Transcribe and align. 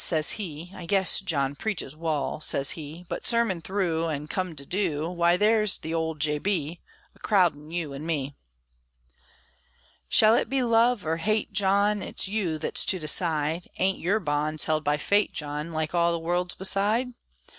sez 0.03 0.31
he, 0.31 0.71
"I 0.75 0.87
guess 0.87 1.19
John 1.19 1.55
preaches 1.55 1.95
wal," 1.95 2.39
sez 2.39 2.71
he; 2.71 3.05
"But, 3.07 3.23
sermon 3.23 3.61
thru, 3.61 4.09
an' 4.09 4.27
come 4.29 4.55
to 4.55 4.65
du, 4.65 5.07
Why, 5.07 5.37
there's 5.37 5.77
the 5.77 5.93
old 5.93 6.19
J. 6.19 6.39
B. 6.39 6.79
A 7.15 7.19
crowdin' 7.19 7.69
you 7.69 7.93
an' 7.93 8.03
me!" 8.03 8.33
Shall 10.09 10.33
it 10.33 10.49
be 10.49 10.63
love, 10.63 11.05
or 11.05 11.17
hate, 11.17 11.53
John? 11.53 12.01
It's 12.01 12.27
you 12.27 12.57
thet's 12.57 12.83
to 12.85 12.97
decide; 12.97 13.67
Ain't 13.77 13.99
your 13.99 14.19
bonds 14.19 14.63
held 14.63 14.83
by 14.83 14.97
Fate, 14.97 15.33
John, 15.33 15.71
Like 15.71 15.93
all 15.93 16.11
the 16.11 16.17
world's 16.17 16.55
beside? 16.55 17.13